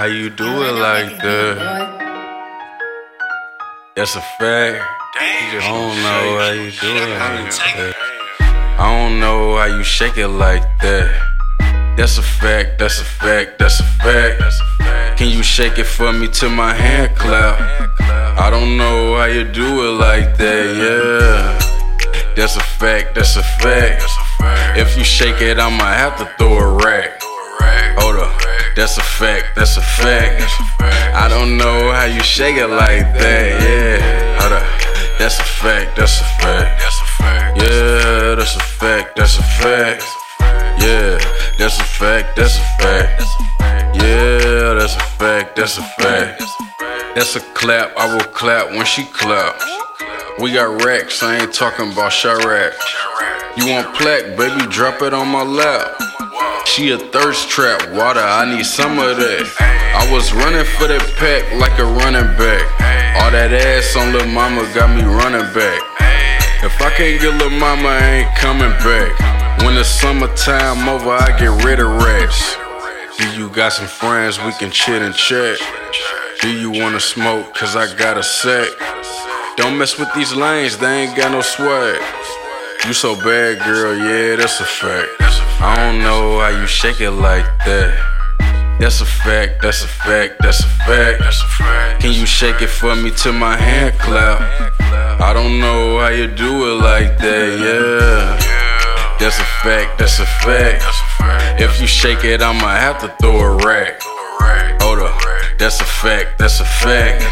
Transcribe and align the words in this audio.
How 0.00 0.06
you 0.06 0.30
do 0.30 0.46
it 0.46 0.76
like 0.80 1.20
that? 1.20 1.56
That's 3.94 4.16
a 4.16 4.22
fact. 4.38 4.82
I 5.14 5.60
don't 5.60 5.96
know 6.00 6.38
how 6.40 6.52
you 6.52 6.70
do 6.70 6.88
it 6.96 7.10
like 7.20 7.52
that. 7.76 7.94
I 8.78 8.96
don't 8.96 9.20
know 9.20 9.58
how 9.58 9.66
you 9.66 9.84
shake 9.84 10.16
it 10.16 10.28
like 10.28 10.62
that. 10.80 11.98
That's 11.98 12.16
a 12.16 12.22
fact, 12.22 12.78
that's 12.78 12.98
a 13.02 13.04
fact, 13.04 13.58
that's 13.58 13.78
a 13.80 13.84
fact. 14.02 15.18
Can 15.18 15.28
you 15.28 15.42
shake 15.42 15.78
it 15.78 15.84
for 15.84 16.14
me 16.14 16.28
till 16.28 16.48
my 16.48 16.72
hand 16.72 17.14
clap? 17.14 17.60
I 18.40 18.48
don't 18.48 18.78
know 18.78 19.18
how 19.18 19.26
you 19.26 19.44
do 19.44 19.86
it 19.86 19.92
like 20.00 20.38
that, 20.38 20.64
yeah. 20.80 22.32
That's 22.36 22.56
a 22.56 22.64
fact, 22.80 23.16
that's 23.16 23.36
a 23.36 23.42
fact. 23.42 24.02
If 24.78 24.96
you 24.96 25.04
shake 25.04 25.42
it, 25.42 25.58
I'ma 25.58 25.84
have 25.84 26.16
to 26.16 26.24
throw 26.38 26.56
a 26.56 26.74
rack. 26.86 27.20
That's 28.80 28.96
a 28.96 29.02
fact, 29.02 29.56
that's 29.56 29.76
a 29.76 29.82
fact. 29.82 30.42
I 31.14 31.28
don't 31.28 31.58
know 31.58 31.92
how 31.92 32.06
you 32.06 32.22
shake 32.22 32.56
it 32.56 32.66
like 32.66 33.12
that, 33.12 33.60
yeah. 33.60 34.40
Hold 34.40 34.54
up, 34.54 35.18
that's 35.18 35.38
a 35.38 35.44
fact, 35.44 35.96
that's 35.96 36.18
a 36.18 36.24
fact. 36.40 37.60
Yeah, 37.60 38.34
that's 38.36 38.56
a 38.56 38.60
fact, 38.60 39.16
that's 39.16 39.38
a 39.38 39.42
fact. 39.42 40.02
Yeah, 40.80 41.18
that's 41.58 41.78
a 41.78 41.84
fact, 41.84 42.36
that's 42.36 42.56
a 42.56 42.62
fact. 42.80 43.22
Yeah, 44.00 44.72
that's 44.72 44.96
a 44.96 45.00
fact, 45.20 45.56
that's 45.56 45.76
a 45.76 45.82
fact. 45.82 46.42
That's 47.14 47.36
a 47.36 47.40
clap, 47.52 47.94
I 47.98 48.14
will 48.14 48.32
clap 48.32 48.70
when 48.70 48.86
she 48.86 49.04
claps. 49.04 49.62
We 50.40 50.54
got 50.54 50.82
racks, 50.86 51.22
I 51.22 51.36
ain't 51.36 51.52
talking 51.52 51.92
about 51.92 52.12
Chirac. 52.12 52.72
You 53.58 53.66
want 53.72 53.94
plaque, 53.94 54.38
baby, 54.38 54.66
drop 54.70 55.02
it 55.02 55.12
on 55.12 55.28
my 55.28 55.42
lap. 55.42 55.99
She 56.66 56.90
a 56.90 56.98
thirst 56.98 57.48
trap, 57.48 57.90
water, 57.92 58.20
I 58.20 58.44
need 58.44 58.64
some 58.64 58.98
of 58.98 59.16
that. 59.16 59.44
I 59.94 60.10
was 60.12 60.32
running 60.32 60.64
for 60.78 60.86
that 60.86 61.02
pack 61.18 61.42
like 61.58 61.76
a 61.78 61.84
running 61.84 62.30
back. 62.38 62.62
All 63.20 63.30
that 63.30 63.52
ass 63.52 63.96
on 63.96 64.12
Lil 64.12 64.26
Mama 64.26 64.62
got 64.72 64.88
me 64.94 65.02
running 65.02 65.46
back. 65.52 65.80
If 66.62 66.80
I 66.80 66.90
can't 66.96 67.20
get 67.20 67.36
Lil 67.38 67.50
Mama, 67.50 67.88
I 67.88 68.22
ain't 68.22 68.34
coming 68.36 68.70
back. 68.84 69.62
When 69.64 69.74
the 69.74 69.84
summertime 69.84 70.88
over, 70.88 71.10
I 71.10 71.36
get 71.38 71.52
rid 71.64 71.80
of 71.80 71.90
rats. 72.00 72.56
Do 73.18 73.28
you 73.36 73.50
got 73.50 73.72
some 73.72 73.88
friends 73.88 74.38
we 74.38 74.52
can 74.52 74.70
chit 74.70 75.02
and 75.02 75.14
chat? 75.14 75.58
Do 76.40 76.48
you 76.48 76.70
wanna 76.70 77.00
smoke? 77.00 77.52
Cause 77.54 77.76
I 77.76 77.92
got 77.96 78.16
a 78.16 78.22
set. 78.22 78.68
Don't 79.56 79.76
mess 79.76 79.98
with 79.98 80.08
these 80.14 80.32
lanes, 80.32 80.78
they 80.78 81.04
ain't 81.04 81.16
got 81.16 81.32
no 81.32 81.42
swag. 81.42 82.00
You 82.86 82.94
so 82.94 83.14
bad, 83.16 83.58
girl, 83.64 83.94
yeah, 83.94 84.36
that's 84.36 84.60
a 84.60 84.64
fact. 84.64 85.49
I 85.62 85.76
don't 85.76 85.98
know 85.98 86.40
how 86.40 86.48
you 86.48 86.66
shake 86.66 87.00
it 87.00 87.10
like 87.10 87.44
that. 87.66 87.92
That's 88.80 89.02
a 89.02 89.04
fact, 89.04 89.60
that's 89.60 89.84
a 89.84 89.88
fact, 89.88 90.38
that's 90.40 90.62
a 90.62 90.66
fact. 90.66 92.00
Can 92.00 92.12
you 92.12 92.24
shake 92.24 92.62
it 92.62 92.68
for 92.68 92.96
me 92.96 93.10
till 93.10 93.34
my 93.34 93.56
hand 93.58 93.98
clap? 93.98 94.40
I 95.20 95.34
don't 95.34 95.60
know 95.60 96.00
how 96.00 96.08
you 96.08 96.28
do 96.28 96.70
it 96.70 96.82
like 96.82 97.18
that, 97.18 97.58
yeah. 97.60 98.38
That's 99.18 99.38
a 99.38 99.44
fact, 99.62 99.98
that's 99.98 100.18
a 100.18 100.24
fact. 100.24 100.82
If 101.60 101.78
you 101.78 101.86
shake 101.86 102.24
it, 102.24 102.40
I'ma 102.40 102.68
have 102.68 102.98
to 103.00 103.08
throw 103.20 103.38
a 103.40 103.56
rack. 103.66 104.00
Hold 104.80 105.00
up, 105.00 105.20
that's 105.58 105.78
a 105.82 105.84
fact, 105.84 106.38
that's 106.38 106.58
a 106.60 106.64
fact. 106.64 107.22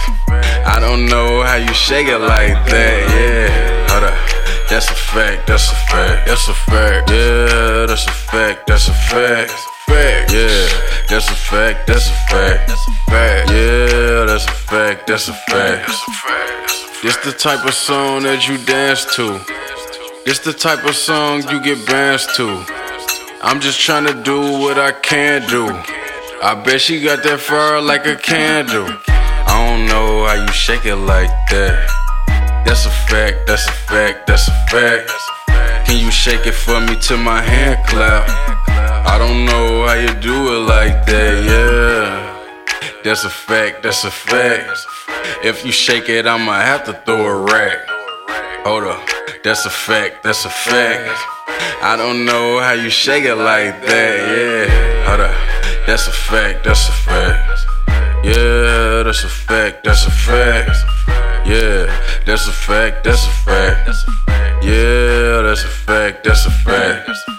I 0.69 0.79
don't 0.81 1.07
know 1.07 1.43
how 1.43 1.57
you 1.57 1.73
shake 1.73 2.09
it 2.09 2.19
like 2.19 2.53
that, 2.69 3.09
yeah. 3.09 3.89
Hold 3.89 4.05
up, 4.05 4.69
that's 4.69 4.91
a 4.91 4.95
fact, 4.95 5.47
that's 5.47 5.73
a 5.73 5.75
fact, 5.89 6.27
that's 6.27 6.47
a 6.47 6.53
fact. 6.53 7.11
Yeah, 7.11 7.87
that's 7.87 8.05
a 8.05 8.11
fact, 8.11 8.18
that's 8.79 8.91
a 8.91 8.93
fact. 8.93 10.33
Yeah, 10.33 10.69
that's 11.09 11.29
a 11.29 11.35
fact, 11.35 11.89
that's 11.89 12.09
a 12.09 12.13
fact. 12.31 12.71
Yeah, 13.51 14.25
that's 14.27 14.45
a 14.45 14.53
fact, 14.53 15.09
that's 15.09 15.29
a 15.29 15.33
fact. 15.33 15.91
This 17.03 17.17
the 17.17 17.33
type 17.33 17.67
of 17.67 17.75
song 17.75 18.23
that 18.23 18.47
you 18.47 18.57
dance 18.59 19.05
to. 19.17 19.41
This 20.25 20.39
the 20.39 20.53
type 20.53 20.85
of 20.85 20.95
song 20.95 21.43
you 21.51 21.61
get 21.61 21.85
bands 21.89 22.27
to. 22.37 22.65
I'm 23.43 23.61
just 23.61 23.81
trying 23.81 24.07
to 24.07 24.23
do 24.23 24.41
what 24.41 24.79
I 24.79 24.93
can 24.93 25.49
do. 25.49 25.67
I 26.41 26.55
bet 26.55 26.81
she 26.81 27.03
got 27.03 27.25
that 27.25 27.41
fire 27.41 27.81
like 27.81 28.07
a 28.07 28.15
candle. 28.15 28.87
I 29.09 29.77
don't 29.77 29.89
know 29.89 30.25
how 30.25 30.35
you 30.35 30.53
shake 30.53 30.85
it 30.85 30.97
like 30.97 31.31
that. 31.51 32.63
That's 32.65 32.87
a 32.87 32.91
fact, 32.91 33.49
that's 33.49 33.67
a 33.67 33.73
fact, 33.73 34.29
that's 34.29 34.47
a 34.47 34.53
fact. 34.71 35.11
Can 35.89 36.05
you 36.05 36.11
shake 36.11 36.47
it 36.47 36.53
for 36.53 36.79
me 36.83 36.97
till 37.01 37.17
my 37.17 37.41
hand 37.41 37.79
clap? 37.87 38.29
I 39.09 39.17
don't 39.17 39.47
know 39.47 39.87
how 39.87 39.95
you 39.95 40.13
do 40.21 40.37
it 40.55 40.69
like 40.69 41.07
that, 41.07 41.35
yeah. 41.49 43.01
That's 43.03 43.25
a 43.25 43.31
fact, 43.31 43.83
that's 43.83 44.05
a 44.05 44.11
fact. 44.11 44.87
If 45.43 45.65
you 45.65 45.73
shake 45.73 46.11
it, 46.11 46.27
I'ma 46.27 46.61
have 46.61 46.85
to 46.85 46.93
throw 46.93 47.25
a 47.25 47.41
rack. 47.41 47.79
Hold 48.67 48.85
up. 48.85 49.01
That's 49.43 49.65
a 49.65 49.71
fact, 49.71 50.23
that's 50.25 50.45
a 50.45 50.51
fact. 50.51 51.09
I 51.83 51.97
don't 51.97 52.27
know 52.27 52.61
how 52.61 52.73
you 52.73 52.91
shake 52.91 53.25
it 53.25 53.37
like 53.37 53.81
that, 53.87 54.17
yeah. 54.29 55.09
Hold 55.09 55.21
up. 55.21 55.87
That's 55.87 56.07
a 56.07 56.13
fact, 56.13 56.65
that's 56.65 56.87
a 56.87 56.93
fact. 56.93 57.65
Yeah, 58.23 59.05
that's 59.05 59.25
a 59.25 59.29
fact, 59.29 59.85
that's 59.85 60.07
a 60.07 60.11
fact. 60.11 60.77
Yeah, 61.49 61.89
that's 62.29 62.47
a 62.47 62.53
fact, 62.53 63.05
that's 63.05 63.27
a 63.27 63.31
fact. 63.31 63.89
Yeah, 64.63 65.41
that's 65.41 65.65
a 65.65 65.69
fact, 65.69 66.25
that's 66.25 66.45
a 66.45 66.51
fact. 66.51 67.38